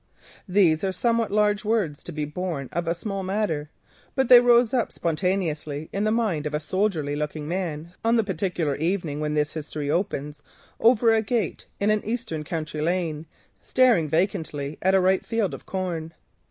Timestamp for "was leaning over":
10.41-11.13